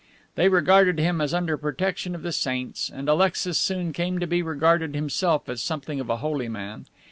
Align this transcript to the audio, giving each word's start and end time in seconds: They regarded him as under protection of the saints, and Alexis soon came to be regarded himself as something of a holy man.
They 0.33 0.49
regarded 0.49 0.97
him 0.97 1.21
as 1.21 1.31
under 1.31 1.57
protection 1.57 2.15
of 2.15 2.23
the 2.23 2.31
saints, 2.31 2.89
and 2.89 3.07
Alexis 3.07 3.59
soon 3.59 3.93
came 3.93 4.17
to 4.19 4.25
be 4.25 4.41
regarded 4.41 4.95
himself 4.95 5.47
as 5.47 5.61
something 5.61 5.99
of 5.99 6.09
a 6.09 6.17
holy 6.17 6.49
man. 6.49 6.87